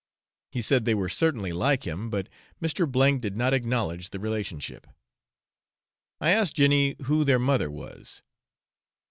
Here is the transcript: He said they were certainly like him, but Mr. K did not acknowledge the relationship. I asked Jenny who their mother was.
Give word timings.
He 0.49 0.63
said 0.63 0.85
they 0.85 0.95
were 0.95 1.09
certainly 1.09 1.53
like 1.53 1.83
him, 1.83 2.09
but 2.09 2.27
Mr. 2.59 2.91
K 2.91 3.19
did 3.19 3.37
not 3.37 3.53
acknowledge 3.53 4.09
the 4.09 4.17
relationship. 4.19 4.87
I 6.19 6.31
asked 6.31 6.55
Jenny 6.55 6.95
who 7.03 7.23
their 7.23 7.37
mother 7.37 7.69
was. 7.69 8.23